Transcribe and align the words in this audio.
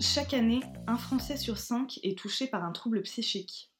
Chaque 0.00 0.34
année, 0.34 0.60
un 0.88 0.96
Français 0.96 1.36
sur 1.36 1.56
cinq 1.56 2.00
est 2.02 2.18
touché 2.18 2.48
par 2.48 2.64
un 2.64 2.72
trouble 2.72 3.02
psychique. 3.02 3.70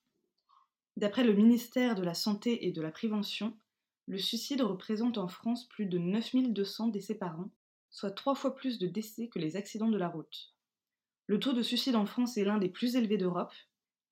D'après 0.97 1.25
le 1.25 1.33
ministère 1.33 1.97
de 1.97 2.05
la 2.05 2.15
Santé 2.15 2.67
et 2.67 2.73
de 2.73 2.81
la 2.81 2.93
Prévention, 2.93 3.57
le 4.07 4.19
suicide 4.19 4.61
représente 4.61 5.19
en 5.19 5.27
France 5.27 5.67
plus 5.69 5.87
de 5.87 5.99
9200 5.99 6.89
décès 6.89 7.17
par 7.17 7.41
an, 7.41 7.51
soit 7.91 8.13
trois 8.13 8.37
fois 8.37 8.55
plus 8.55 8.79
de 8.79 8.87
décès 8.87 9.27
que 9.27 9.41
les 9.41 9.57
accidents 9.57 9.89
de 9.89 9.99
la 9.99 10.09
route. 10.09 10.55
Le 11.27 11.41
taux 11.41 11.53
de 11.53 11.63
suicide 11.63 11.97
en 11.97 12.07
France 12.07 12.37
est 12.37 12.45
l'un 12.45 12.59
des 12.59 12.69
plus 12.69 12.95
élevés 12.95 13.19
d'Europe. 13.19 13.53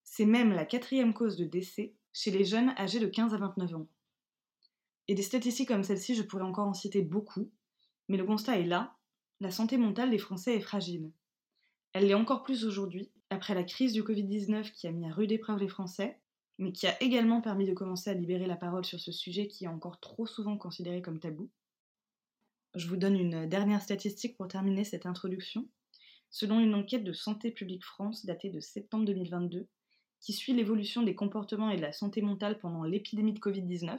C'est 0.03 0.27
même 0.27 0.53
la 0.53 0.65
quatrième 0.65 1.15
cause 1.15 1.37
de 1.37 1.45
décès 1.45 1.95
chez 2.13 2.33
les 2.33 2.45
jeunes 2.45 2.75
âgés 2.79 3.01
de 3.01 3.07
15 3.07 3.33
à 3.33 3.37
29 3.37 3.77
ans. 3.77 3.87
Et 5.07 5.15
des 5.15 5.23
statistiques 5.23 5.69
comme 5.69 5.85
celle-ci, 5.85 6.17
je 6.17 6.23
pourrais 6.23 6.43
encore 6.43 6.67
en 6.67 6.75
citer 6.75 7.03
beaucoup, 7.03 7.51
mais 8.09 8.17
le 8.17 8.25
constat 8.25 8.59
est 8.59 8.67
là, 8.67 8.97
la 9.41 9.53
santé 9.53 9.77
mentale 9.77 10.11
des 10.11 10.19
Français 10.19 10.57
est 10.57 10.61
fragile. 10.61 11.13
Elle 11.93 12.07
l'est 12.07 12.15
encore 12.15 12.43
plus 12.43 12.65
aujourd'hui, 12.65 13.11
après 13.29 13.55
la 13.55 13.65
crise 13.65 13.93
du 13.93 14.03
Covid-19 14.03 14.73
qui 14.73 14.87
a 14.87 14.93
mis 14.93 15.07
à 15.07 15.13
rude 15.13 15.33
épreuve 15.33 15.59
les 15.59 15.69
Français, 15.69 16.19
mais 16.59 16.73
qui 16.73 16.87
a 16.87 17.03
également 17.03 17.41
permis 17.41 17.67
de 17.67 17.75
commencer 17.75 18.11
à 18.11 18.15
libérer 18.15 18.47
la 18.47 18.57
parole 18.57 18.85
sur 18.85 19.01
ce 19.01 19.13
sujet 19.13 19.47
qui 19.47 19.65
est 19.65 19.69
encore 19.69 20.01
trop 20.01 20.27
souvent 20.27 20.57
considéré 20.57 21.03
comme 21.03 21.19
tabou. 21.19 21.51
Je 22.75 22.89
vous 22.89 22.97
donne 22.97 23.17
une 23.17 23.47
dernière 23.47 23.83
statistique 23.83 24.37
pour 24.37 24.49
terminer 24.49 24.85
cette 24.85 25.05
introduction. 25.05 25.69
Selon 26.31 26.61
une 26.61 26.75
enquête 26.75 27.05
de 27.05 27.13
Santé 27.13 27.51
publique 27.51 27.85
France 27.85 28.25
datée 28.25 28.49
de 28.49 28.61
septembre 28.61 29.05
2022, 29.05 29.69
qui 30.21 30.33
suit 30.33 30.55
l'évolution 30.55 31.03
des 31.03 31.15
comportements 31.15 31.69
et 31.69 31.77
de 31.77 31.83
la 31.83 31.93
santé 31.93 32.23
mentale 32.23 32.59
pendant 32.59 32.85
l'épidémie 32.85 33.35
de 33.35 33.41
Covid-19, 33.41 33.99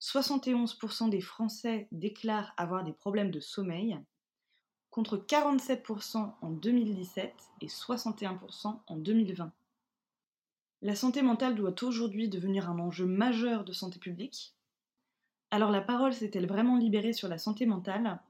71% 0.00 1.08
des 1.08 1.20
Français 1.20 1.88
déclarent 1.90 2.52
avoir 2.56 2.84
des 2.84 2.92
problèmes 2.92 3.32
de 3.32 3.40
sommeil, 3.40 3.98
contre 4.96 5.18
47% 5.18 6.32
en 6.40 6.50
2017 6.50 7.34
et 7.60 7.66
61% 7.66 8.80
en 8.86 8.96
2020. 8.96 9.52
La 10.80 10.96
santé 10.96 11.20
mentale 11.20 11.54
doit 11.54 11.84
aujourd'hui 11.84 12.30
devenir 12.30 12.70
un 12.70 12.78
enjeu 12.78 13.04
majeur 13.04 13.64
de 13.64 13.74
santé 13.74 13.98
publique. 13.98 14.54
Alors 15.50 15.70
la 15.70 15.82
parole 15.82 16.14
s'est-elle 16.14 16.46
vraiment 16.46 16.78
libérée 16.78 17.12
sur 17.12 17.28
la 17.28 17.36
santé 17.36 17.66
mentale? 17.66 18.22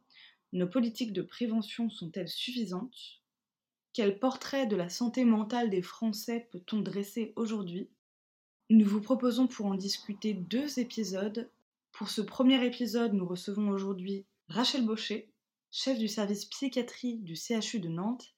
Nos 0.53 0.67
politiques 0.67 1.13
de 1.13 1.23
prévention 1.23 1.89
sont-elles 1.89 2.29
suffisantes? 2.29 3.23
Quel 3.93 4.19
portrait 4.19 4.67
de 4.67 4.75
la 4.75 4.89
santé 4.89 5.25
mentale 5.25 5.71
des 5.71 5.83
Français 5.83 6.49
peut-on 6.51 6.81
dresser 6.81 7.33
aujourd'hui? 7.37 7.89
Nous 8.71 8.89
vous 8.89 9.01
proposons 9.01 9.47
pour 9.47 9.67
en 9.67 9.77
discuter 9.77 10.35
deux 10.35 10.81
épisodes 10.81 11.49
pour 11.93 12.11
ce 12.11 12.23
premier 12.23 12.63
épisode, 12.67 13.15
nous 13.15 13.25
recevons 13.25 13.71
aujourd'hui 13.71 14.27
Rachel 14.49 14.85
Baucher, 14.85 15.33
chef 15.71 15.99
du 15.99 16.09
service 16.09 16.47
psychiatrie 16.47 17.19
du 17.19 17.35
CHU 17.35 17.81
de 17.81 17.89
Nantes, 17.89 18.35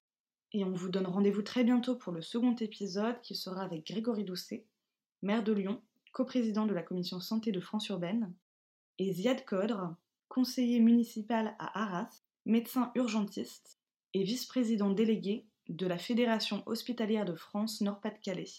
et 0.51 0.63
on 0.63 0.71
vous 0.71 0.89
donne 0.89 1.05
rendez-vous 1.05 1.43
très 1.43 1.63
bientôt 1.63 1.95
pour 1.95 2.11
le 2.11 2.21
second 2.21 2.55
épisode 2.55 3.21
qui 3.21 3.35
sera 3.35 3.63
avec 3.63 3.85
Grégory 3.85 4.23
Doucet, 4.23 4.65
maire 5.21 5.43
de 5.43 5.53
Lyon, 5.53 5.81
coprésident 6.11 6.65
de 6.65 6.73
la 6.73 6.81
commission 6.83 7.19
santé 7.19 7.51
de 7.51 7.59
France 7.59 7.87
urbaine, 7.89 8.33
et 8.97 9.13
Ziad 9.13 9.45
Kodre, 9.45 9.95
conseiller 10.27 10.79
municipal 10.79 11.55
à 11.59 11.83
Arras, 11.83 12.23
médecin 12.45 12.91
urgentiste 12.95 13.79
et 14.13 14.23
vice-président 14.23 14.89
délégué 14.89 15.45
de 15.69 15.85
la 15.85 15.97
Fédération 15.97 16.63
hospitalière 16.65 17.25
de 17.25 17.35
France 17.35 17.81
Nord-Pas-de-Calais. 17.81 18.49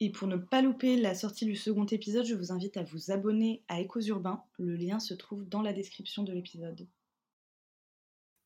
Et 0.00 0.10
pour 0.10 0.28
ne 0.28 0.36
pas 0.36 0.62
louper 0.62 0.96
la 0.96 1.14
sortie 1.14 1.44
du 1.44 1.56
second 1.56 1.86
épisode, 1.86 2.24
je 2.24 2.34
vous 2.34 2.52
invite 2.52 2.76
à 2.76 2.82
vous 2.82 3.10
abonner 3.10 3.64
à 3.68 3.80
Échos 3.80 4.00
Urbains. 4.00 4.42
Le 4.58 4.74
lien 4.76 4.98
se 4.98 5.14
trouve 5.14 5.44
dans 5.48 5.62
la 5.62 5.72
description 5.72 6.22
de 6.22 6.32
l'épisode. 6.32 6.86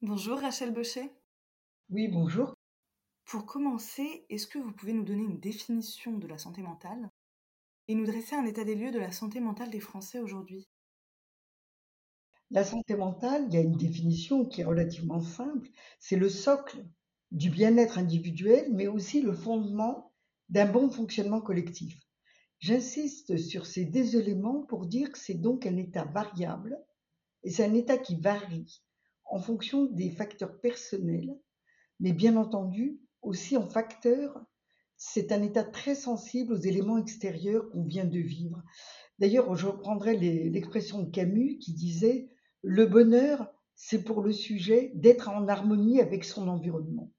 Bonjour 0.08 0.38
Rachel 0.38 0.72
Bochet. 0.72 1.10
Oui, 1.90 2.06
bonjour. 2.06 2.54
Pour 3.24 3.44
commencer, 3.44 4.24
est-ce 4.30 4.46
que 4.46 4.60
vous 4.60 4.70
pouvez 4.70 4.92
nous 4.92 5.02
donner 5.02 5.24
une 5.24 5.40
définition 5.40 6.16
de 6.16 6.28
la 6.28 6.38
santé 6.38 6.62
mentale 6.62 7.10
et 7.88 7.96
nous 7.96 8.06
dresser 8.06 8.36
un 8.36 8.46
état 8.46 8.62
des 8.62 8.76
lieux 8.76 8.92
de 8.92 9.00
la 9.00 9.10
santé 9.10 9.40
mentale 9.40 9.68
des 9.68 9.80
Français 9.80 10.20
aujourd'hui? 10.20 10.68
La 12.52 12.62
santé 12.62 12.94
mentale, 12.94 13.46
il 13.48 13.54
y 13.54 13.56
a 13.56 13.62
une 13.62 13.76
définition 13.76 14.44
qui 14.44 14.60
est 14.60 14.64
relativement 14.64 15.20
simple. 15.20 15.68
C'est 15.98 16.14
le 16.14 16.28
socle 16.28 16.86
du 17.32 17.50
bien-être 17.50 17.98
individuel, 17.98 18.68
mais 18.72 18.86
aussi 18.86 19.22
le 19.22 19.32
fondement 19.32 20.12
d'un 20.50 20.70
bon 20.70 20.88
fonctionnement 20.88 21.40
collectif. 21.40 21.98
J'insiste 22.60 23.38
sur 23.38 23.66
ces 23.66 23.84
deux 23.84 24.14
éléments 24.14 24.62
pour 24.66 24.86
dire 24.86 25.10
que 25.10 25.18
c'est 25.18 25.34
donc 25.34 25.66
un 25.66 25.76
état 25.76 26.04
variable 26.04 26.78
et 27.42 27.50
c'est 27.50 27.64
un 27.64 27.74
état 27.74 27.98
qui 27.98 28.14
varie 28.14 28.84
en 29.28 29.38
fonction 29.38 29.84
des 29.86 30.10
facteurs 30.10 30.60
personnels, 30.60 31.38
mais 32.00 32.12
bien 32.12 32.36
entendu 32.36 33.00
aussi 33.22 33.56
en 33.56 33.68
facteur, 33.68 34.40
c'est 34.96 35.32
un 35.32 35.42
état 35.42 35.64
très 35.64 35.94
sensible 35.94 36.52
aux 36.52 36.58
éléments 36.58 36.98
extérieurs 36.98 37.68
qu'on 37.70 37.84
vient 37.84 38.04
de 38.04 38.18
vivre. 38.18 38.62
D'ailleurs, 39.18 39.54
je 39.56 39.66
reprendrai 39.66 40.16
l'expression 40.16 41.02
de 41.02 41.10
Camus 41.10 41.58
qui 41.58 41.72
disait 41.72 42.28
Le 42.62 42.86
bonheur, 42.86 43.52
c'est 43.74 44.02
pour 44.02 44.22
le 44.22 44.32
sujet 44.32 44.92
d'être 44.94 45.28
en 45.28 45.48
harmonie 45.48 46.00
avec 46.00 46.24
son 46.24 46.48
environnement. 46.48 47.12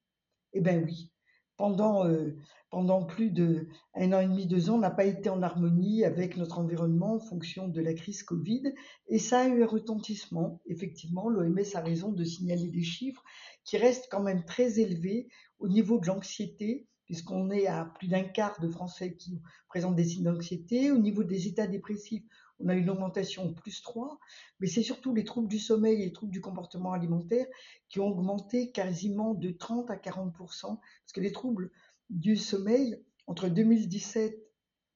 Eh 0.53 0.61
bien 0.61 0.79
oui, 0.79 1.11
pendant, 1.57 2.05
euh, 2.05 2.35
pendant 2.69 3.03
plus 3.03 3.31
de 3.31 3.67
un 3.95 4.13
an 4.13 4.19
et 4.19 4.27
demi, 4.27 4.45
deux 4.45 4.69
ans, 4.69 4.77
n'a 4.77 4.91
pas 4.91 5.05
été 5.05 5.29
en 5.29 5.41
harmonie 5.41 6.05
avec 6.05 6.37
notre 6.37 6.59
environnement 6.59 7.15
en 7.15 7.19
fonction 7.19 7.67
de 7.67 7.81
la 7.81 7.93
crise 7.93 8.23
Covid. 8.23 8.73
Et 9.09 9.19
ça 9.19 9.41
a 9.41 9.47
eu 9.47 9.63
un 9.63 9.67
retentissement. 9.67 10.61
Effectivement, 10.67 11.29
l'OMS 11.29 11.75
a 11.75 11.81
raison 11.81 12.11
de 12.11 12.23
signaler 12.23 12.69
des 12.69 12.83
chiffres 12.83 13.23
qui 13.63 13.77
restent 13.77 14.07
quand 14.09 14.21
même 14.21 14.45
très 14.45 14.79
élevés 14.79 15.27
au 15.59 15.67
niveau 15.67 15.99
de 15.99 16.07
l'anxiété, 16.07 16.87
puisqu'on 17.07 17.49
est 17.49 17.67
à 17.67 17.85
plus 17.85 18.07
d'un 18.07 18.23
quart 18.23 18.59
de 18.59 18.69
Français 18.69 19.15
qui 19.15 19.41
présentent 19.69 19.95
des 19.95 20.03
signes 20.03 20.25
d'anxiété. 20.25 20.91
Au 20.91 20.97
niveau 20.97 21.23
des 21.23 21.47
états 21.47 21.65
dépressifs, 21.65 22.23
on 22.59 22.67
a 22.67 22.75
une 22.75 22.89
augmentation 22.89 23.53
plus 23.53 23.81
3, 23.81 24.19
mais 24.59 24.67
c'est 24.67 24.83
surtout 24.83 25.13
les 25.15 25.23
troubles 25.23 25.47
du 25.47 25.57
sommeil 25.57 26.01
et 26.01 26.05
les 26.05 26.11
troubles 26.11 26.33
du 26.33 26.41
comportement 26.41 26.91
alimentaire 26.91 27.45
qui 27.89 27.99
ont 27.99 28.07
augmenté 28.07 28.71
quasiment 28.71 29.33
de 29.33 29.51
30 29.51 29.89
à 29.89 29.95
40% 29.95 30.33
parce 30.61 30.79
que 31.13 31.21
les 31.21 31.31
troubles 31.31 31.71
du 32.09 32.35
sommeil, 32.35 33.01
entre 33.25 33.47
2017 33.47 34.37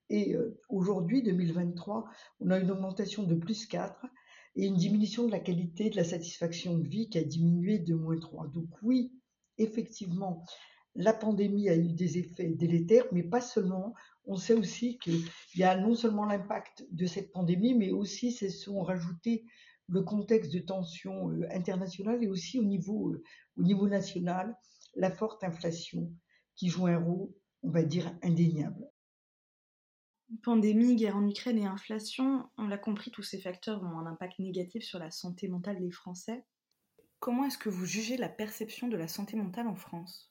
et 0.10 0.36
euh, 0.36 0.60
aujourd'hui, 0.68 1.24
2023, 1.24 2.10
on 2.42 2.50
a 2.50 2.60
une 2.60 2.72
augmentation 2.72 3.24
de 3.24 3.36
plus 3.36 3.66
4 3.66 4.06
et 4.56 4.66
une 4.66 4.76
diminution 4.76 5.26
de 5.26 5.32
la 5.32 5.40
qualité 5.40 5.90
de 5.90 5.96
la 5.96 6.04
satisfaction 6.04 6.78
de 6.78 6.88
vie 6.88 7.10
qui 7.10 7.18
a 7.18 7.24
diminué 7.24 7.80
de 7.80 7.96
moins 7.96 8.20
3. 8.20 8.48
Donc 8.48 8.68
oui, 8.82 9.14
effectivement, 9.58 10.44
la 10.96 11.14
pandémie 11.14 11.70
a 11.70 11.76
eu 11.76 11.94
des 11.94 12.18
effets 12.18 12.50
délétères, 12.50 13.06
mais 13.12 13.24
pas 13.24 13.42
seulement. 13.42 13.94
On 14.26 14.36
sait 14.36 14.54
aussi 14.54 14.98
qu'il 15.00 15.24
y 15.56 15.64
a 15.64 15.78
non 15.78 15.96
seulement 15.96 16.26
l'impact 16.26 16.86
de 16.92 17.06
cette 17.06 17.32
pandémie, 17.32 17.74
mais 17.74 17.92
aussi 17.92 18.32
se 18.32 18.50
sont 18.50 18.82
rajoutés 18.82 19.46
le 19.88 20.02
contexte 20.02 20.54
de 20.54 20.60
tension 20.60 21.30
euh, 21.32 21.48
internationale 21.52 22.24
et 22.24 22.28
aussi 22.28 22.60
au 22.60 22.64
niveau, 22.64 23.10
euh, 23.10 23.24
au 23.58 23.64
niveau 23.64 23.88
national, 23.88 24.56
la 24.96 25.12
forte 25.12 25.44
inflation 25.44 26.12
qui 26.56 26.70
joue 26.70 26.88
un 26.88 26.98
rôle, 26.98 27.30
on 27.64 27.72
va 27.72 27.84
dire, 27.84 28.14
indéniable. 28.22 28.90
Pandémie, 30.44 30.96
guerre 30.96 31.18
en 31.18 31.28
Ukraine 31.28 31.58
et 31.58 31.66
inflation, 31.66 32.50
on 32.58 32.68
l'a 32.68 32.78
compris, 32.78 33.12
tous 33.12 33.24
ces 33.24 33.40
facteurs 33.40 33.84
ont 33.84 34.00
un 34.00 34.06
impact 34.06 34.40
négatif 34.40 34.84
sur 34.84 34.98
la 34.98 35.12
santé 35.12 35.50
mentale 35.50 35.82
des 35.82 35.92
Français. 35.92 36.46
Comment 37.20 37.46
est-ce 37.46 37.58
que 37.58 37.70
vous 37.70 37.86
jugez 37.86 38.16
la 38.16 38.30
perception 38.30 38.88
de 38.88 38.96
la 38.96 39.10
santé 39.10 39.36
mentale 39.36 39.68
en 39.68 39.76
France? 39.76 40.31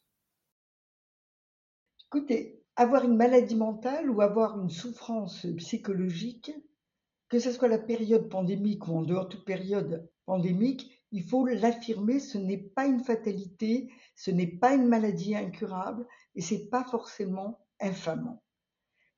Écoutez, 2.13 2.61
avoir 2.75 3.05
une 3.05 3.15
maladie 3.15 3.55
mentale 3.55 4.11
ou 4.11 4.21
avoir 4.21 4.61
une 4.61 4.69
souffrance 4.69 5.47
psychologique, 5.59 6.51
que 7.29 7.39
ce 7.39 7.53
soit 7.53 7.69
la 7.69 7.79
période 7.79 8.29
pandémique 8.29 8.89
ou 8.89 8.97
en 8.97 9.03
dehors 9.03 9.29
de 9.29 9.37
toute 9.37 9.45
période 9.45 10.11
pandémique, 10.27 10.91
il 11.13 11.23
faut 11.23 11.47
l'affirmer, 11.47 12.19
ce 12.19 12.37
n'est 12.37 12.59
pas 12.59 12.87
une 12.87 12.99
fatalité, 12.99 13.93
ce 14.17 14.33
n'est 14.33 14.49
pas 14.49 14.75
une 14.75 14.89
maladie 14.89 15.37
incurable 15.37 16.05
et 16.35 16.41
c'est 16.41 16.69
pas 16.69 16.83
forcément 16.83 17.61
infamant. 17.79 18.43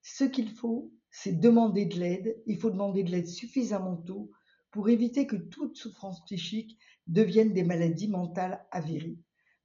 Ce 0.02 0.24
qu'il 0.24 0.50
faut, 0.50 0.92
c'est 1.10 1.40
demander 1.40 1.86
de 1.86 1.98
l'aide, 1.98 2.42
il 2.44 2.58
faut 2.58 2.68
demander 2.68 3.04
de 3.04 3.10
l'aide 3.10 3.26
suffisamment 3.26 3.96
tôt 3.96 4.30
pour 4.70 4.90
éviter 4.90 5.26
que 5.26 5.36
toute 5.36 5.78
souffrance 5.78 6.22
psychique 6.26 6.78
devienne 7.06 7.54
des 7.54 7.64
maladies 7.64 8.10
mentales 8.10 8.62
avérées. 8.70 9.16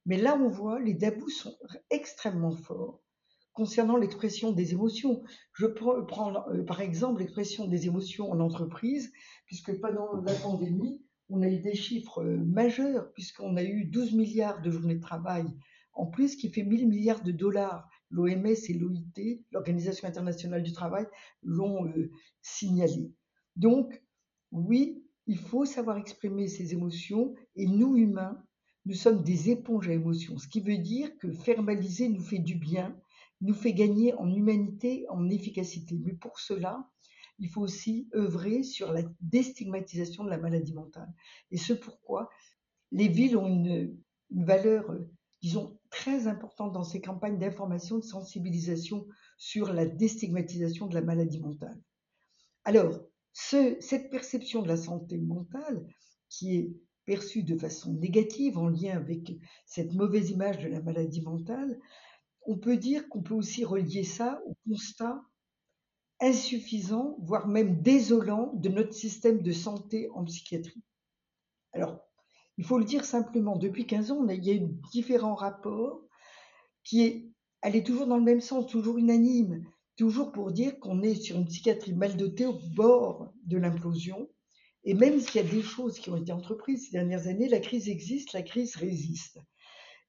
Mais 0.06 0.16
là, 0.16 0.34
on 0.40 0.48
voit, 0.48 0.80
les 0.80 0.96
tabous 0.96 1.28
sont 1.28 1.58
extrêmement 1.90 2.56
forts 2.56 3.02
concernant 3.58 3.96
l'expression 3.96 4.52
des 4.52 4.70
émotions. 4.70 5.24
Je 5.52 5.66
prends 5.66 5.96
euh, 5.96 6.62
par 6.62 6.80
exemple 6.80 7.18
l'expression 7.18 7.66
des 7.66 7.86
émotions 7.86 8.30
en 8.30 8.38
entreprise, 8.38 9.10
puisque 9.46 9.80
pendant 9.80 10.22
la 10.22 10.32
pandémie, 10.34 11.02
on 11.28 11.42
a 11.42 11.48
eu 11.48 11.58
des 11.58 11.74
chiffres 11.74 12.22
euh, 12.22 12.36
majeurs, 12.36 13.12
puisqu'on 13.14 13.56
a 13.56 13.64
eu 13.64 13.86
12 13.86 14.14
milliards 14.14 14.62
de 14.62 14.70
journées 14.70 14.94
de 14.94 15.00
travail 15.00 15.44
en 15.92 16.06
plus, 16.06 16.36
qui 16.36 16.50
fait 16.50 16.62
1000 16.62 16.86
milliards 16.86 17.24
de 17.24 17.32
dollars. 17.32 17.88
L'OMS 18.10 18.46
et 18.46 18.74
l'OIT, 18.74 19.42
l'Organisation 19.50 20.06
internationale 20.06 20.62
du 20.62 20.72
travail, 20.72 21.08
l'ont 21.42 21.84
euh, 21.88 22.12
signalé. 22.40 23.12
Donc, 23.56 24.00
oui, 24.52 25.02
il 25.26 25.36
faut 25.36 25.64
savoir 25.64 25.96
exprimer 25.96 26.46
ses 26.46 26.74
émotions, 26.74 27.34
et 27.56 27.66
nous, 27.66 27.96
humains, 27.96 28.40
nous 28.86 28.94
sommes 28.94 29.24
des 29.24 29.50
éponges 29.50 29.88
à 29.88 29.92
émotions, 29.94 30.38
ce 30.38 30.46
qui 30.46 30.60
veut 30.60 30.78
dire 30.78 31.10
que 31.18 31.32
formaliser 31.32 32.08
nous 32.08 32.22
fait 32.22 32.38
du 32.38 32.54
bien, 32.54 32.96
nous 33.40 33.54
fait 33.54 33.72
gagner 33.72 34.14
en 34.14 34.32
humanité, 34.32 35.06
en 35.10 35.28
efficacité. 35.28 35.98
Mais 36.04 36.14
pour 36.14 36.40
cela, 36.40 36.88
il 37.38 37.48
faut 37.48 37.60
aussi 37.60 38.08
œuvrer 38.14 38.62
sur 38.62 38.92
la 38.92 39.02
déstigmatisation 39.20 40.24
de 40.24 40.30
la 40.30 40.38
maladie 40.38 40.74
mentale. 40.74 41.12
Et 41.50 41.56
ce 41.56 41.72
pourquoi 41.72 42.30
les 42.90 43.08
villes 43.08 43.36
ont 43.36 43.46
une, 43.46 43.96
valeur, 44.30 44.94
disons, 45.40 45.78
très 45.90 46.26
importante 46.26 46.72
dans 46.72 46.84
ces 46.84 47.00
campagnes 47.00 47.38
d'information, 47.38 47.98
de 47.98 48.04
sensibilisation 48.04 49.06
sur 49.38 49.72
la 49.72 49.86
déstigmatisation 49.86 50.86
de 50.86 50.94
la 50.94 51.00
maladie 51.00 51.40
mentale. 51.40 51.80
Alors, 52.64 53.00
cette 53.32 54.10
perception 54.10 54.62
de 54.62 54.68
la 54.68 54.76
santé 54.76 55.16
mentale, 55.16 55.86
qui 56.28 56.56
est 56.56 56.72
perçue 57.06 57.42
de 57.42 57.56
façon 57.56 57.94
négative 57.94 58.58
en 58.58 58.68
lien 58.68 58.96
avec 58.96 59.32
cette 59.64 59.94
mauvaise 59.94 60.30
image 60.30 60.58
de 60.58 60.68
la 60.68 60.82
maladie 60.82 61.22
mentale, 61.22 61.78
on 62.46 62.56
peut 62.56 62.76
dire 62.76 63.08
qu'on 63.08 63.22
peut 63.22 63.34
aussi 63.34 63.64
relier 63.64 64.04
ça 64.04 64.40
au 64.46 64.56
constat 64.66 65.22
insuffisant, 66.20 67.16
voire 67.20 67.46
même 67.46 67.80
désolant 67.82 68.52
de 68.54 68.68
notre 68.68 68.92
système 68.92 69.42
de 69.42 69.52
santé 69.52 70.08
en 70.14 70.24
psychiatrie. 70.24 70.82
Alors, 71.72 72.00
il 72.56 72.64
faut 72.64 72.78
le 72.78 72.84
dire 72.84 73.04
simplement, 73.04 73.56
depuis 73.56 73.86
15 73.86 74.10
ans, 74.10 74.28
il 74.28 74.44
y 74.44 74.50
a 74.50 74.54
eu 74.54 74.68
différents 74.92 75.36
rapports 75.36 76.02
qui 76.82 77.02
est, 77.02 77.30
allaient 77.62 77.84
toujours 77.84 78.06
dans 78.06 78.16
le 78.16 78.24
même 78.24 78.40
sens, 78.40 78.66
toujours 78.66 78.98
unanime, 78.98 79.64
toujours 79.96 80.32
pour 80.32 80.50
dire 80.50 80.78
qu'on 80.80 81.02
est 81.02 81.14
sur 81.14 81.36
une 81.36 81.46
psychiatrie 81.46 81.92
mal 81.92 82.16
dotée 82.16 82.46
au 82.46 82.58
bord 82.74 83.32
de 83.44 83.58
l'implosion. 83.58 84.28
Et 84.84 84.94
même 84.94 85.20
s'il 85.20 85.42
y 85.42 85.46
a 85.46 85.48
des 85.48 85.62
choses 85.62 85.98
qui 85.98 86.10
ont 86.10 86.16
été 86.16 86.32
entreprises 86.32 86.86
ces 86.86 86.92
dernières 86.92 87.28
années, 87.28 87.48
la 87.48 87.60
crise 87.60 87.88
existe, 87.88 88.32
la 88.32 88.42
crise 88.42 88.74
résiste. 88.76 89.38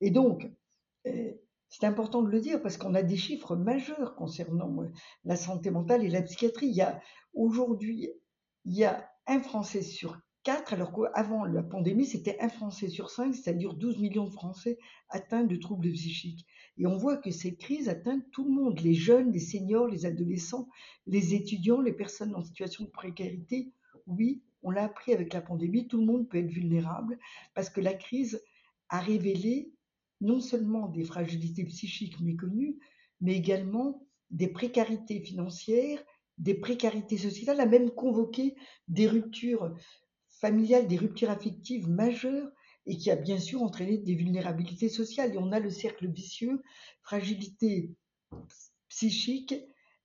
Et 0.01 0.09
donc, 0.09 0.49
euh, 1.07 1.33
c'est 1.69 1.85
important 1.85 2.23
de 2.23 2.29
le 2.29 2.39
dire 2.39 2.61
parce 2.61 2.77
qu'on 2.77 2.95
a 2.95 3.03
des 3.03 3.17
chiffres 3.17 3.55
majeurs 3.55 4.15
concernant 4.15 4.81
euh, 4.81 4.91
la 5.23 5.35
santé 5.35 5.69
mentale 5.69 6.03
et 6.03 6.09
la 6.09 6.23
psychiatrie. 6.23 6.79
Aujourd'hui, 7.33 8.09
il 8.65 8.73
y 8.75 8.83
a 8.83 9.09
un 9.27 9.39
Français 9.39 9.83
sur 9.83 10.19
quatre, 10.43 10.73
alors 10.73 10.91
qu'avant 10.91 11.45
la 11.45 11.61
pandémie, 11.61 12.05
c'était 12.05 12.39
un 12.39 12.49
Français 12.49 12.89
sur 12.89 13.09
cinq, 13.11 13.35
c'est-à-dire 13.35 13.75
12 13.75 13.99
millions 13.99 14.25
de 14.25 14.31
Français 14.31 14.79
atteints 15.09 15.43
de 15.43 15.55
troubles 15.55 15.91
psychiques. 15.91 16.45
Et 16.77 16.87
on 16.87 16.97
voit 16.97 17.17
que 17.17 17.29
cette 17.29 17.57
crise 17.57 17.89
atteint 17.89 18.19
tout 18.31 18.45
le 18.45 18.51
monde, 18.51 18.79
les 18.79 18.93
jeunes, 18.93 19.31
les 19.31 19.39
seniors, 19.39 19.87
les 19.87 20.05
adolescents, 20.05 20.69
les 21.05 21.35
étudiants, 21.35 21.81
les 21.81 21.93
personnes 21.93 22.33
en 22.35 22.41
situation 22.41 22.85
de 22.85 22.89
précarité. 22.89 23.73
Oui, 24.07 24.41
on 24.63 24.71
l'a 24.71 24.85
appris 24.85 25.13
avec 25.13 25.33
la 25.33 25.41
pandémie, 25.41 25.87
tout 25.87 25.99
le 25.99 26.05
monde 26.05 26.27
peut 26.27 26.39
être 26.39 26.51
vulnérable 26.51 27.19
parce 27.53 27.69
que 27.69 27.81
la 27.81 27.93
crise 27.93 28.41
a 28.89 28.99
révélé 28.99 29.71
non 30.21 30.39
seulement 30.39 30.87
des 30.87 31.03
fragilités 31.03 31.65
psychiques 31.65 32.19
méconnues, 32.19 32.77
mais 33.21 33.35
également 33.35 34.05
des 34.31 34.47
précarités 34.47 35.21
financières, 35.21 36.03
des 36.37 36.53
précarités 36.53 37.17
sociales, 37.17 37.59
a 37.59 37.65
même 37.65 37.91
convoqué 37.91 38.55
des 38.87 39.07
ruptures 39.07 39.73
familiales, 40.29 40.87
des 40.87 40.97
ruptures 40.97 41.29
affectives 41.29 41.89
majeures 41.89 42.49
et 42.85 42.97
qui 42.97 43.11
a 43.11 43.15
bien 43.15 43.39
sûr 43.39 43.61
entraîné 43.61 43.97
des 43.97 44.15
vulnérabilités 44.15 44.89
sociales. 44.89 45.33
Et 45.33 45.37
on 45.37 45.51
a 45.51 45.59
le 45.59 45.69
cercle 45.69 46.09
vicieux, 46.09 46.61
fragilité 47.01 47.91
psychique, 48.87 49.53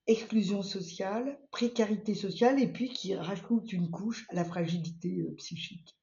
exclusion 0.07 0.63
sociale, 0.63 1.39
précarité 1.51 2.15
sociale, 2.15 2.61
et 2.61 2.71
puis 2.71 2.91
qui 2.91 3.15
rajoute 3.15 3.73
une 3.73 3.91
couche 3.91 4.27
à 4.29 4.35
la 4.35 4.45
fragilité 4.45 5.21
euh, 5.21 5.35
psychique. 5.37 5.97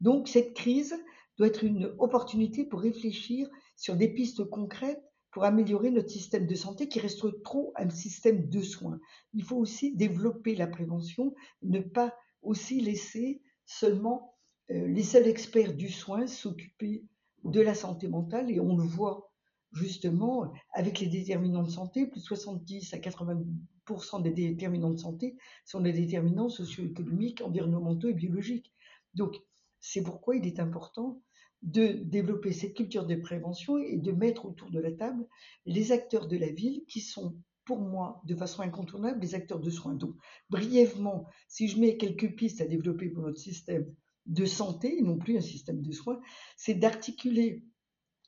Donc 0.00 0.28
cette 0.28 0.54
crise 0.54 0.94
doit 1.36 1.48
être 1.48 1.64
une 1.64 1.94
opportunité 1.98 2.64
pour 2.64 2.80
réfléchir 2.80 3.48
sur 3.76 3.96
des 3.96 4.08
pistes 4.08 4.44
concrètes 4.44 5.02
pour 5.30 5.44
améliorer 5.44 5.90
notre 5.90 6.08
système 6.08 6.46
de 6.46 6.54
santé 6.54 6.88
qui 6.88 6.98
reste 6.98 7.42
trop 7.42 7.72
un 7.76 7.90
système 7.90 8.48
de 8.48 8.62
soins. 8.62 8.98
Il 9.34 9.44
faut 9.44 9.58
aussi 9.58 9.94
développer 9.94 10.54
la 10.54 10.66
prévention, 10.66 11.34
ne 11.62 11.80
pas 11.80 12.14
aussi 12.40 12.80
laisser 12.80 13.42
seulement 13.66 14.34
euh, 14.70 14.86
les 14.88 15.02
seuls 15.02 15.26
experts 15.26 15.74
du 15.74 15.90
soin 15.90 16.26
s'occuper 16.26 17.04
de 17.44 17.60
la 17.60 17.74
santé 17.74 18.08
mentale 18.08 18.50
et 18.50 18.60
on 18.60 18.76
le 18.76 18.84
voit 18.84 19.30
justement 19.72 20.50
avec 20.72 21.00
les 21.00 21.06
déterminants 21.06 21.62
de 21.62 21.70
santé, 21.70 22.06
plus 22.06 22.20
de 22.20 22.26
70 22.26 22.94
à 22.94 22.98
80% 22.98 24.22
des 24.22 24.30
déterminants 24.30 24.90
de 24.90 24.98
santé 24.98 25.36
sont 25.64 25.80
des 25.80 25.92
déterminants 25.92 26.48
socio-économiques, 26.48 27.42
environnementaux 27.42 28.08
et 28.08 28.14
biologiques. 28.14 28.72
Donc 29.14 29.36
c'est 29.80 30.02
pourquoi 30.02 30.36
il 30.36 30.46
est 30.46 30.60
important 30.60 31.20
de 31.66 31.88
développer 32.04 32.52
cette 32.52 32.74
culture 32.74 33.04
de 33.04 33.16
prévention 33.16 33.76
et 33.76 33.98
de 33.98 34.12
mettre 34.12 34.46
autour 34.46 34.70
de 34.70 34.78
la 34.78 34.92
table 34.92 35.26
les 35.66 35.92
acteurs 35.92 36.28
de 36.28 36.36
la 36.36 36.50
ville 36.50 36.84
qui 36.88 37.00
sont 37.00 37.36
pour 37.64 37.80
moi, 37.80 38.22
de 38.24 38.36
façon 38.36 38.62
incontournable, 38.62 39.20
les 39.20 39.34
acteurs 39.34 39.58
de 39.58 39.70
soins. 39.70 39.94
Donc, 39.94 40.14
brièvement, 40.48 41.26
si 41.48 41.66
je 41.66 41.80
mets 41.80 41.96
quelques 41.96 42.36
pistes 42.36 42.60
à 42.60 42.64
développer 42.64 43.08
pour 43.08 43.24
notre 43.24 43.40
système 43.40 43.92
de 44.26 44.46
santé, 44.46 45.02
non 45.02 45.18
plus 45.18 45.36
un 45.36 45.40
système 45.40 45.82
de 45.82 45.90
soins, 45.90 46.20
c'est 46.56 46.74
d'articuler 46.74 47.64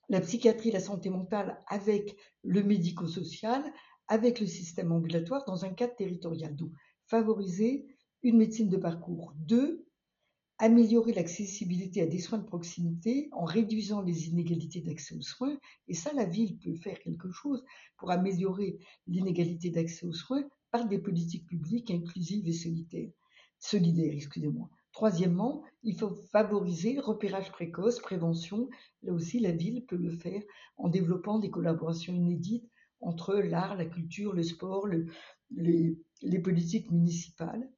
la 0.08 0.20
psychiatrie, 0.20 0.72
la 0.72 0.80
santé 0.80 1.08
mentale 1.08 1.62
avec 1.68 2.16
le 2.42 2.64
médico-social, 2.64 3.62
avec 4.08 4.40
le 4.40 4.46
système 4.46 4.90
ambulatoire 4.90 5.44
dans 5.46 5.64
un 5.64 5.70
cadre 5.70 5.94
territorial. 5.94 6.56
Donc, 6.56 6.72
favoriser 7.06 7.86
une 8.24 8.38
médecine 8.38 8.68
de 8.68 8.76
parcours. 8.76 9.34
Deux, 9.36 9.86
améliorer 10.58 11.12
l'accessibilité 11.12 12.02
à 12.02 12.06
des 12.06 12.18
soins 12.18 12.38
de 12.38 12.44
proximité 12.44 13.28
en 13.32 13.44
réduisant 13.44 14.02
les 14.02 14.28
inégalités 14.28 14.80
d'accès 14.80 15.14
aux 15.14 15.22
soins. 15.22 15.56
Et 15.86 15.94
ça, 15.94 16.12
la 16.12 16.24
ville 16.24 16.58
peut 16.58 16.74
faire 16.74 16.98
quelque 16.98 17.30
chose 17.30 17.64
pour 17.96 18.10
améliorer 18.10 18.78
l'inégalité 19.06 19.70
d'accès 19.70 20.04
aux 20.04 20.12
soins 20.12 20.44
par 20.70 20.86
des 20.86 20.98
politiques 20.98 21.46
publiques 21.46 21.90
inclusives 21.90 22.48
et 22.48 22.52
solidaires. 22.52 23.10
Troisièmement, 24.92 25.62
il 25.84 25.96
faut 25.96 26.14
favoriser 26.32 26.94
le 26.94 27.00
repérage 27.00 27.52
précoce, 27.52 28.00
prévention. 28.00 28.68
Là 29.02 29.12
aussi, 29.12 29.38
la 29.38 29.52
ville 29.52 29.84
peut 29.86 29.96
le 29.96 30.10
faire 30.10 30.42
en 30.76 30.88
développant 30.88 31.38
des 31.38 31.50
collaborations 31.50 32.14
inédites 32.14 32.68
entre 33.00 33.34
l'art, 33.34 33.76
la 33.76 33.86
culture, 33.86 34.32
le 34.32 34.42
sport, 34.42 34.88
les, 35.50 35.96
politiques 36.42 36.90
municipales 36.90 37.70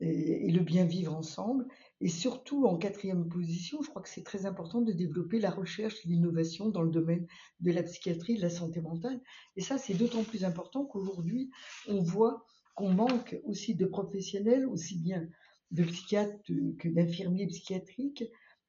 et 0.00 0.50
le 0.50 0.60
bien 0.60 0.86
vivre 0.86 1.14
ensemble. 1.14 1.66
Et 2.00 2.08
surtout, 2.08 2.66
en 2.66 2.76
quatrième 2.76 3.28
position, 3.28 3.82
je 3.82 3.88
crois 3.88 4.02
que 4.02 4.08
c'est 4.08 4.24
très 4.24 4.46
important 4.46 4.80
de 4.80 4.92
développer 4.92 5.38
la 5.40 5.50
recherche 5.50 6.02
l'innovation 6.04 6.68
dans 6.68 6.82
le 6.82 6.90
domaine 6.90 7.26
de 7.60 7.72
la 7.72 7.82
psychiatrie 7.82 8.36
de 8.36 8.42
la 8.42 8.50
santé 8.50 8.80
mentale. 8.80 9.20
Et 9.56 9.60
ça, 9.60 9.78
c'est 9.78 9.94
d'autant 9.94 10.24
plus 10.24 10.44
important 10.44 10.84
qu'aujourd'hui, 10.84 11.50
on 11.88 12.02
voit 12.02 12.44
qu'on 12.74 12.90
manque 12.90 13.40
aussi 13.44 13.74
de 13.74 13.86
professionnels, 13.86 14.66
aussi 14.66 14.98
bien 14.98 15.28
de 15.70 15.84
psychiatres 15.84 16.36
que 16.78 16.88
d'infirmiers 16.88 17.46
psychiatriques, 17.46 18.24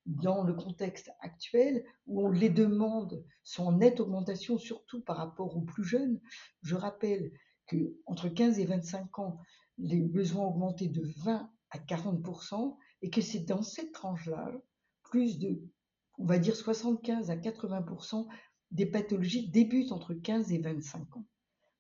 dans 0.06 0.44
le 0.44 0.54
contexte 0.54 1.10
actuel 1.20 1.84
où 2.06 2.32
les 2.32 2.50
demandes 2.50 3.24
sont 3.44 3.66
en 3.66 3.78
nette 3.78 4.00
augmentation, 4.00 4.58
surtout 4.58 5.02
par 5.02 5.18
rapport 5.18 5.58
aux 5.58 5.62
plus 5.62 5.84
jeunes. 5.84 6.20
Je 6.62 6.76
rappelle 6.76 7.32
que 7.68 7.98
entre 8.06 8.30
15 8.30 8.60
et 8.60 8.66
25 8.66 9.20
ans, 9.20 9.40
les 9.78 10.02
besoins 10.02 10.46
ont 10.46 10.50
augmenté 10.50 10.88
de 10.88 11.12
20 11.24 11.50
à 11.72 11.80
40 11.80 12.22
et 13.02 13.10
que 13.10 13.22
c'est 13.22 13.46
dans 13.46 13.62
cette 13.62 13.92
tranche-là, 13.92 14.52
plus 15.04 15.38
de, 15.40 15.62
on 16.18 16.26
va 16.26 16.40
dire 16.40 16.56
75 16.56 17.30
à 17.30 17.36
80% 17.36 18.28
des 18.72 18.86
pathologies 18.86 19.50
débutent 19.50 19.92
entre 19.92 20.14
15 20.14 20.52
et 20.52 20.60
25 20.60 21.18
ans. 21.18 21.26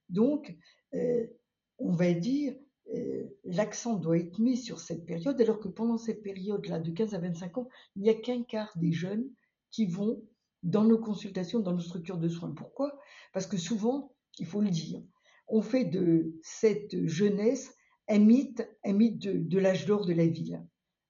Donc, 0.09 0.55
euh, 0.93 1.25
on 1.79 1.91
va 1.91 2.13
dire, 2.13 2.55
euh, 2.93 3.23
l'accent 3.43 3.95
doit 3.95 4.17
être 4.17 4.39
mis 4.39 4.57
sur 4.57 4.79
cette 4.79 5.05
période, 5.05 5.39
alors 5.41 5.59
que 5.59 5.67
pendant 5.67 5.97
cette 5.97 6.21
période-là, 6.21 6.79
de 6.79 6.91
15 6.91 7.15
à 7.15 7.19
25 7.19 7.57
ans, 7.57 7.69
il 7.95 8.03
n'y 8.03 8.09
a 8.09 8.13
qu'un 8.13 8.43
quart 8.43 8.71
des 8.77 8.91
jeunes 8.91 9.27
qui 9.71 9.87
vont 9.87 10.21
dans 10.63 10.83
nos 10.83 10.99
consultations, 10.99 11.59
dans 11.59 11.73
nos 11.73 11.79
structures 11.79 12.17
de 12.17 12.29
soins. 12.29 12.53
Pourquoi? 12.53 12.97
Parce 13.33 13.47
que 13.47 13.57
souvent, 13.57 14.13
il 14.39 14.45
faut 14.45 14.61
le 14.61 14.69
dire, 14.69 15.01
on 15.47 15.61
fait 15.61 15.85
de 15.85 16.35
cette 16.43 17.05
jeunesse 17.07 17.73
un 18.07 18.19
mythe, 18.19 18.67
un 18.83 18.93
mythe 18.93 19.19
de 19.19 19.59
l'âge 19.59 19.85
d'or 19.85 20.05
de 20.05 20.13
la 20.13 20.27
ville 20.27 20.63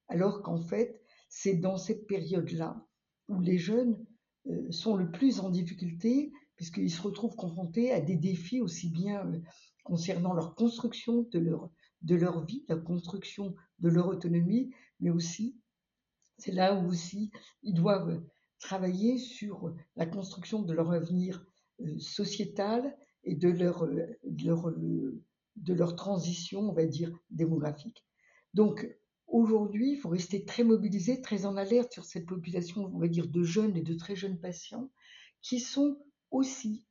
alors 0.07 0.41
qu'en 0.41 0.61
fait, 0.61 1.01
c'est 1.29 1.55
dans 1.55 1.77
cette 1.77 2.07
période-là 2.07 2.85
où 3.27 3.39
les 3.39 3.57
jeunes 3.57 4.05
euh, 4.47 4.71
sont 4.71 4.95
le 4.95 5.09
plus 5.11 5.39
en 5.39 5.49
difficulté, 5.49 6.31
puisqu'ils 6.55 6.91
se 6.91 7.01
retrouvent 7.01 7.35
confrontés 7.35 7.91
à 7.91 7.99
des 7.99 8.15
défis 8.15 8.61
aussi 8.61 8.89
bien 8.89 9.25
euh, 9.27 9.39
concernant 9.83 10.33
leur 10.33 10.55
construction 10.55 11.27
de 11.31 11.39
leur, 11.39 11.69
de 12.01 12.15
leur 12.15 12.45
vie, 12.45 12.63
la 12.69 12.77
construction 12.77 13.55
de 13.79 13.89
leur 13.89 14.07
autonomie, 14.07 14.71
mais 14.99 15.09
aussi, 15.09 15.59
c'est 16.37 16.51
là 16.51 16.75
où 16.75 16.87
aussi 16.87 17.31
ils 17.63 17.73
doivent 17.73 18.23
travailler 18.59 19.17
sur 19.17 19.73
la 19.95 20.05
construction 20.05 20.61
de 20.61 20.73
leur 20.73 20.91
avenir 20.91 21.45
euh, 21.81 21.99
sociétal 21.99 22.95
et 23.23 23.35
de 23.35 23.49
leur, 23.49 23.87
de 23.87 24.45
leur, 24.45 24.71
de 24.71 25.73
leur 25.73 25.95
transition, 25.95 26.61
on 26.61 26.73
va 26.73 26.85
dire, 26.85 27.11
démographique. 27.31 28.05
Donc, 28.53 28.87
Aujourd'hui, 29.27 29.93
il 29.93 29.97
faut 29.97 30.09
rester 30.09 30.45
très 30.45 30.63
mobilisé, 30.63 31.21
très 31.21 31.45
en 31.45 31.57
alerte 31.57 31.93
sur 31.93 32.05
cette 32.05 32.25
population, 32.25 32.91
on 32.93 32.99
va 32.99 33.07
dire, 33.07 33.27
de 33.27 33.43
jeunes 33.43 33.75
et 33.75 33.81
de 33.81 33.95
très 33.95 34.15
jeunes 34.15 34.39
patients 34.39 34.91
qui 35.41 35.59
sont 35.59 35.97
aussi, 36.31 36.85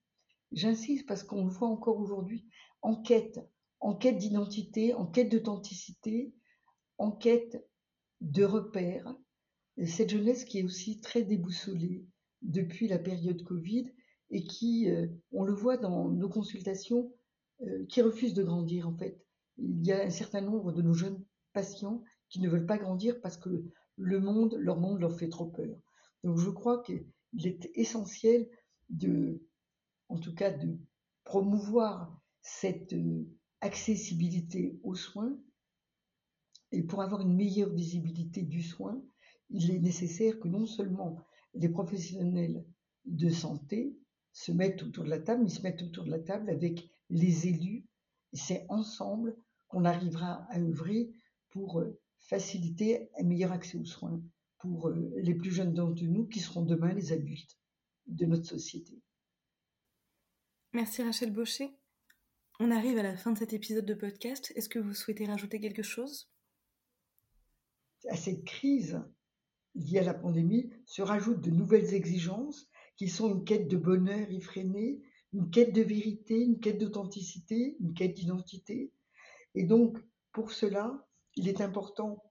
j'insiste 0.53 1.07
parce 1.07 1.23
qu'on 1.23 1.45
le 1.45 1.51
voit 1.51 1.69
encore 1.69 1.99
aujourd'hui, 1.99 2.47
en 2.83 3.01
quête, 3.01 3.41
en 3.81 3.95
quête 3.95 4.19
d'identité, 4.19 4.95
en 4.95 5.07
quête 5.07 5.31
d'authenticité, 5.31 6.35
en 6.99 7.11
quête 7.11 7.67
de 8.21 8.45
repères. 8.45 9.15
Et 9.77 9.87
cette 9.87 10.11
jeunesse 10.11 10.45
qui 10.45 10.59
est 10.59 10.65
aussi 10.65 11.01
très 11.01 11.23
déboussolée 11.23 12.07
depuis 12.43 12.89
la 12.89 12.99
période 12.99 13.43
Covid 13.43 13.93
et 14.31 14.45
qui, 14.45 14.91
euh, 14.91 15.07
on 15.33 15.45
le 15.45 15.55
voit 15.55 15.77
dans 15.77 16.09
nos 16.09 16.29
consultations, 16.29 17.13
euh, 17.63 17.85
qui 17.87 18.03
refuse 18.03 18.35
de 18.35 18.43
grandir 18.43 18.89
en 18.89 18.97
fait. 18.97 19.21
Il 19.59 19.85
y 19.87 19.93
a 19.93 20.03
un 20.03 20.11
certain 20.11 20.41
nombre 20.41 20.73
de 20.73 20.83
nos 20.83 20.95
jeunes 20.95 21.25
patients 21.53 22.03
qui 22.35 22.41
ne 22.41 22.49
veulent 22.49 22.67
pas 22.67 22.79
grandir 22.79 23.21
parce 23.21 23.37
que 23.37 23.65
le 23.95 24.19
monde, 24.19 24.57
leur 24.59 24.81
monde 24.81 24.99
leur 24.99 25.17
fait 25.17 25.29
trop 25.29 25.47
peur. 25.47 25.79
Donc 26.25 26.37
je 26.37 26.51
crois 26.51 26.83
qu'il 26.83 27.07
est 27.45 27.71
essentiel 27.77 28.49
de, 28.89 29.41
en 30.09 30.19
tout 30.19 30.35
cas, 30.35 30.51
de 30.51 30.77
promouvoir 31.23 32.21
cette 32.43 32.93
euh, 32.93 33.25
accessibilité 33.61 34.81
aux 34.83 34.97
soins. 34.97 35.39
Et 36.73 36.83
pour 36.83 37.03
avoir 37.03 37.21
une 37.21 37.37
meilleure 37.37 37.73
visibilité 37.73 38.43
du 38.43 38.65
soin, 38.65 39.01
il 39.51 39.71
est 39.71 39.79
nécessaire 39.79 40.41
que 40.41 40.49
non 40.49 40.67
seulement 40.67 41.25
les 41.55 41.69
professionnels 41.69 42.67
de 43.05 43.31
santé 43.31 43.97
se 44.33 44.51
mettent 44.51 44.83
autour 44.83 45.05
de 45.05 45.11
la 45.11 45.21
table, 45.21 45.45
mais 45.45 45.51
se 45.51 45.63
mettent 45.63 45.83
autour 45.83 46.03
de 46.03 46.11
la 46.11 46.19
table 46.19 46.51
avec 46.51 46.91
les 47.11 47.47
élus. 47.47 47.87
C'est 48.33 48.67
ensemble 48.71 49.37
qu'on 49.69 49.85
arrivera 49.85 50.45
à 50.51 50.59
œuvrer 50.59 51.13
pour 51.51 51.79
euh, 51.79 52.01
faciliter 52.25 53.11
un 53.19 53.25
meilleur 53.25 53.53
accès 53.53 53.79
aux 53.79 53.85
soins 53.85 54.21
pour 54.59 54.89
euh, 54.89 55.13
les 55.17 55.35
plus 55.35 55.51
jeunes 55.51 55.75
d'entre 55.75 56.05
nous 56.05 56.27
qui 56.27 56.41
seront 56.41 56.63
demain 56.63 56.93
les 56.93 57.13
adultes 57.13 57.59
de 58.07 58.27
notre 58.27 58.47
société. 58.47 59.01
Merci 60.73 61.03
Rachel 61.03 61.33
Baucher. 61.33 61.71
On 62.61 62.71
arrive 62.71 62.99
à 62.99 63.03
la 63.03 63.17
fin 63.17 63.33
de 63.33 63.39
cet 63.39 63.53
épisode 63.53 63.85
de 63.85 63.95
podcast. 63.95 64.53
Est-ce 64.57 64.69
que 64.69 64.79
vous 64.79 64.95
souhaitez 64.95 65.27
rajouter 65.27 65.61
quelque 65.61 65.83
chose? 65.83 66.31
À 68.09 68.17
cette 68.17 68.45
crise 68.45 69.03
liée 69.75 69.99
à 69.99 70.05
la 70.05 70.15
pandémie 70.15 70.71
se 70.87 71.03
rajoutent 71.03 71.41
de 71.41 71.51
nouvelles 71.51 71.95
exigences 71.95 72.69
qui 72.97 73.09
sont 73.09 73.35
une 73.35 73.45
quête 73.45 73.69
de 73.69 73.77
bonheur 73.77 74.31
effréné, 74.31 75.03
une 75.33 75.51
quête 75.51 75.73
de 75.73 75.83
vérité, 75.83 76.41
une 76.41 76.61
quête 76.61 76.79
d'authenticité, 76.79 77.77
une 77.81 77.93
quête 77.93 78.15
d'identité. 78.15 78.93
Et 79.55 79.65
donc, 79.65 79.99
pour 80.33 80.53
cela, 80.53 81.07
il 81.37 81.49
est 81.49 81.61
important 81.61 82.23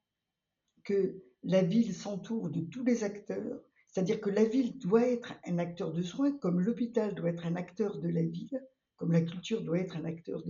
que 0.83 1.23
la 1.43 1.61
ville 1.61 1.93
s'entoure 1.93 2.49
de 2.49 2.61
tous 2.61 2.83
les 2.83 3.03
acteurs, 3.03 3.61
c'est-à-dire 3.87 4.21
que 4.21 4.29
la 4.29 4.45
ville 4.45 4.77
doit 4.79 5.07
être 5.07 5.33
un 5.45 5.59
acteur 5.59 5.91
de 5.91 6.01
soins, 6.01 6.31
comme 6.37 6.61
l'hôpital 6.61 7.13
doit 7.13 7.29
être 7.29 7.45
un 7.45 7.55
acteur 7.55 7.99
de 7.99 8.09
la 8.09 8.23
ville, 8.23 8.61
comme 8.95 9.11
la 9.11 9.21
culture 9.21 9.61
doit 9.61 9.79
être 9.79 9.97
un 9.97 10.05
acteur 10.05 10.43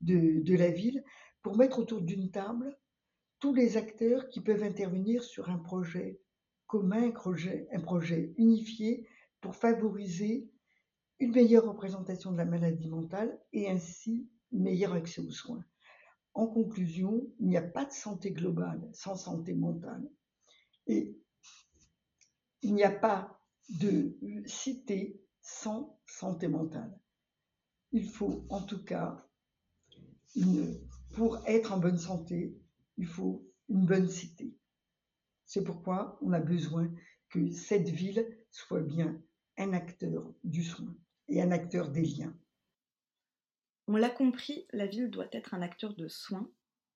de, 0.00 0.56
la 0.56 0.70
ville, 0.70 1.04
pour 1.42 1.56
mettre 1.56 1.78
autour 1.78 2.00
d'une 2.00 2.30
table 2.30 2.76
tous 3.38 3.54
les 3.54 3.76
acteurs 3.76 4.28
qui 4.28 4.40
peuvent 4.40 4.62
intervenir 4.62 5.22
sur 5.22 5.50
un 5.50 5.58
projet 5.58 6.20
commun, 6.66 7.12
un 7.72 7.80
projet 7.80 8.32
unifié 8.38 9.06
pour 9.40 9.56
favoriser 9.56 10.48
une 11.18 11.32
meilleure 11.32 11.66
représentation 11.66 12.32
de 12.32 12.38
la 12.38 12.44
maladie 12.44 12.88
mentale 12.88 13.38
et 13.52 13.68
ainsi 13.68 14.28
un 14.54 14.58
meilleur 14.58 14.92
accès 14.92 15.20
aux 15.20 15.30
soins. 15.30 15.64
En 16.34 16.46
conclusion, 16.46 17.26
il 17.40 17.48
n'y 17.48 17.56
a 17.56 17.62
pas 17.62 17.84
de 17.84 17.92
santé 17.92 18.32
globale 18.32 18.88
sans 18.92 19.16
santé 19.16 19.54
mentale. 19.54 20.08
Et 20.86 21.16
il 22.62 22.74
n'y 22.74 22.84
a 22.84 22.90
pas 22.90 23.38
de 23.80 24.16
cité 24.46 25.20
sans 25.40 25.98
santé 26.06 26.48
mentale. 26.48 26.98
Il 27.92 28.08
faut 28.08 28.46
en 28.48 28.62
tout 28.62 28.82
cas, 28.82 29.26
pour 31.12 31.46
être 31.46 31.72
en 31.72 31.78
bonne 31.78 31.98
santé, 31.98 32.56
il 32.96 33.06
faut 33.06 33.46
une 33.68 33.84
bonne 33.84 34.08
cité. 34.08 34.56
C'est 35.44 35.64
pourquoi 35.64 36.18
on 36.22 36.32
a 36.32 36.40
besoin 36.40 36.90
que 37.28 37.50
cette 37.50 37.88
ville 37.88 38.26
soit 38.50 38.80
bien 38.80 39.20
un 39.58 39.72
acteur 39.72 40.32
du 40.44 40.62
soin 40.62 40.96
et 41.28 41.42
un 41.42 41.50
acteur 41.50 41.90
des 41.90 42.04
liens. 42.04 42.34
On 43.88 43.96
l'a 43.96 44.10
compris, 44.10 44.66
la 44.72 44.86
ville 44.86 45.10
doit 45.10 45.28
être 45.32 45.54
un 45.54 45.62
acteur 45.62 45.94
de 45.94 46.08
soins, 46.08 46.48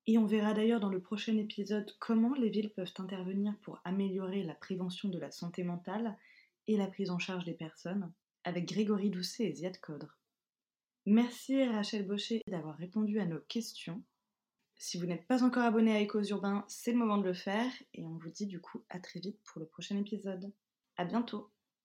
et 0.06 0.18
on 0.18 0.24
verra 0.24 0.54
d'ailleurs 0.54 0.80
dans 0.80 0.88
le 0.88 1.02
prochain 1.02 1.36
épisode 1.36 1.92
comment 1.98 2.34
les 2.34 2.48
villes 2.48 2.72
peuvent 2.72 2.92
intervenir 2.98 3.54
pour 3.62 3.80
améliorer 3.84 4.44
la 4.44 4.54
prévention 4.54 5.08
de 5.08 5.18
la 5.18 5.32
santé 5.32 5.64
mentale 5.64 6.16
et 6.68 6.76
la 6.76 6.86
prise 6.86 7.10
en 7.10 7.18
charge 7.18 7.44
des 7.44 7.54
personnes, 7.54 8.12
avec 8.44 8.68
Grégory 8.68 9.10
Doucet 9.10 9.44
et 9.44 9.54
Ziad 9.54 9.78
Codre. 9.80 10.16
Merci 11.06 11.64
Rachel 11.64 12.06
Baucher 12.06 12.40
d'avoir 12.48 12.76
répondu 12.76 13.18
à 13.18 13.26
nos 13.26 13.40
questions. 13.40 14.02
Si 14.76 14.98
vous 14.98 15.06
n'êtes 15.06 15.26
pas 15.26 15.42
encore 15.42 15.64
abonné 15.64 15.96
à 15.96 16.00
Échos 16.00 16.22
Urbains, 16.22 16.64
c'est 16.68 16.92
le 16.92 16.98
moment 16.98 17.18
de 17.18 17.24
le 17.24 17.34
faire, 17.34 17.70
et 17.94 18.04
on 18.04 18.16
vous 18.18 18.30
dit 18.30 18.46
du 18.46 18.60
coup 18.60 18.84
à 18.90 19.00
très 19.00 19.20
vite 19.20 19.40
pour 19.44 19.60
le 19.60 19.66
prochain 19.66 19.96
épisode. 19.96 20.52
À 20.96 21.04
bientôt 21.04 21.50